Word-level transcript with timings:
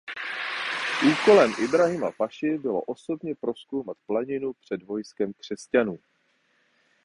Úkolem 1.11 1.53
Ibrahima 1.63 2.11
Paši 2.11 2.57
bylo 2.57 2.81
osobně 2.81 3.35
prozkoumat 3.35 3.97
planinu 4.07 4.53
před 4.53 4.83
vojskem 4.83 5.33
křesťanů. 5.33 5.99